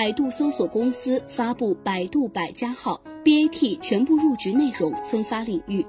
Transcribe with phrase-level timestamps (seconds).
[0.00, 5.84] 百度搜索公司发布百度百家号 BAT 全部入局内容分发领域。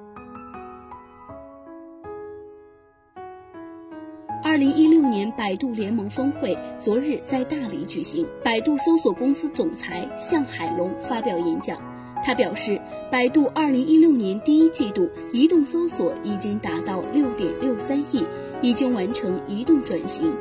[4.43, 11.79] 二零一六年百度联盟峰会昨日在大理举行，百度搜索公司总裁向海龙发表演讲。
[12.21, 18.25] 他表示，百度二零一六年第一季度移动搜索已经达到六点六三亿，
[18.61, 20.33] 已经完成移动转型。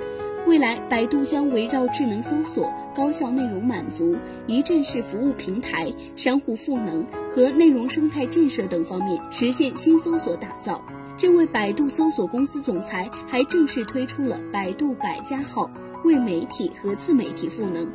[0.47, 10.83] 未来，百度将围绕智能搜索、高效内容满足、一站式服务平台、商户赋能和内容生态建设等方面实现新搜索打造。
[11.17, 15.71] 这位百度搜索公司总裁还正式推出了百度百家号，
[16.05, 17.87] 为媒体和自媒体赋能。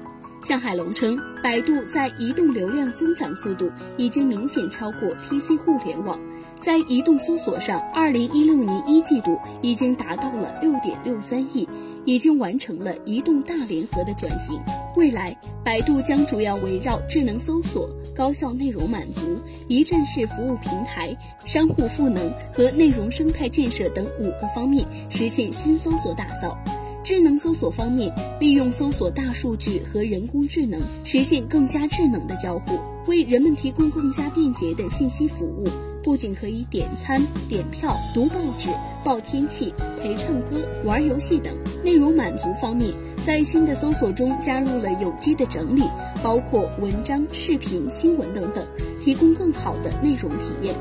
[0.42, 6.20] 向海龙称，百度在移动流量增长速度已经明显超过 PC 互联网，
[6.62, 11.68] 在移动搜索上，二零一六年一季度已经达到了六点六三亿。
[12.06, 14.60] 已经完成了移动大联合的转型。
[14.96, 19.22] 未来，百度将主要围绕智能搜索、高效内容满足、
[19.68, 26.58] 一站式服务平台、商户赋能和内容生态建设等五个方面实现新搜索打造。
[27.06, 35.68] 智能搜索方面，利用搜索大数据和人工智能，实现更加智能的交互，为人们提供更加便捷的信息服务。
[36.04, 38.70] 不仅可以点餐、点票、读报纸、
[39.04, 41.56] 报天气、陪唱歌、玩游戏等。
[41.84, 42.92] 内容满足方面，
[43.24, 45.84] 在新的搜索中加入了有机的整理，
[46.24, 48.66] 包括文章、视频、新闻等等，
[49.00, 50.74] 提供更好的内容体验。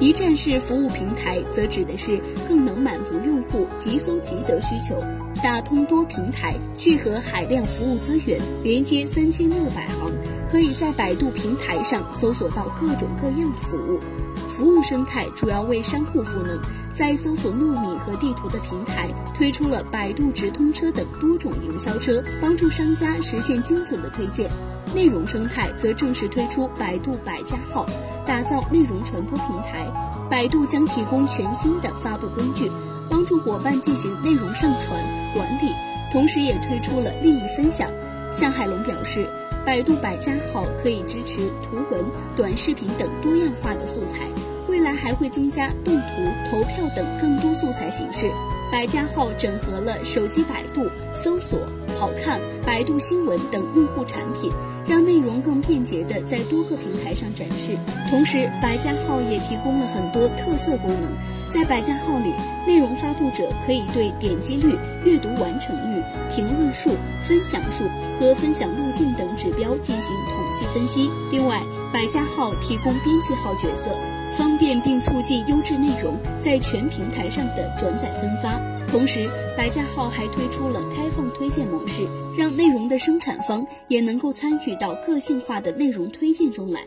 [0.00, 4.94] 一站式服务平台则指的是更能满足用户即搜即得需求，
[5.42, 10.10] 打通多平台，聚合海量服务资源，连接三千六百行，
[10.50, 14.00] 可以在百度平台上搜索到各种各样的服务。
[14.48, 16.58] 服务生态主要为商户赋能，
[16.94, 24.50] 在搜索糯米和地图的平台推出了百度直通车等多种营销车，帮助商家实现精准的推荐。
[24.94, 27.86] 内容生态则正式推出百度百家号，
[28.24, 29.86] 打造内容传播平台。
[30.30, 32.70] 百度将提供全新的发布工具，
[33.08, 35.02] 帮助伙伴进行内容上传
[35.34, 35.72] 管理，
[36.12, 37.90] 同时也推出了利益分享。
[38.32, 39.28] 向海龙表示。
[39.66, 42.04] 百度百家号可以支持图文、
[42.36, 44.28] 短视频等多样化的素材，
[44.68, 48.30] 未来还会增加动图、投票等更多素材形式。
[48.70, 51.58] 百家号整合了手机百度、搜索、
[51.98, 54.52] 好看、百度新闻等用户产品，
[54.88, 57.76] 让内容更便捷地在多个平台上展示。
[58.08, 61.10] 同时，百家号也提供了很多特色功能。
[61.48, 62.32] 在百家号里，
[62.66, 67.84] 内容发布者可以对点击率、阅读完成率、评论数、分享数
[68.18, 71.08] 和分享路径等指标进行统计分析。
[71.30, 73.96] 另外，百家号提供编辑号角色，
[74.28, 78.60] 方便并促进优质内容在全平台上的转载分发。
[78.88, 82.06] 同时，百家号还推出了开放推荐模式，
[82.38, 86.82] 让内容的生产方也能够参与到个性化的内容推荐中来。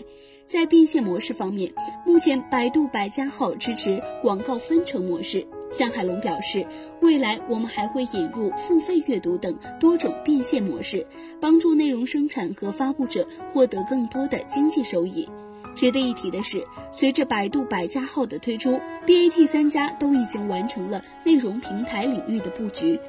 [0.47, 1.71] 在变现模式方面，
[2.05, 5.45] 目前百度百家号支持广告分成模式。
[5.69, 6.65] 向海龙表示，
[7.01, 11.05] 未来我们还会引入付费阅读等多种变现模式，
[11.39, 15.29] 帮助内容生产和发布者获得更多的经济收益。
[15.75, 22.99] 值得一提的是，随着百度百家号的推出，BAT 三家都已经完成了内容平台领域的布局。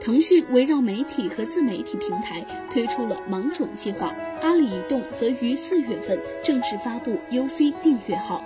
[0.00, 8.42] 腾讯围绕媒体和自媒体平台推出了芒种计划，阿里移动则于四月份正式发布 UC 订阅号。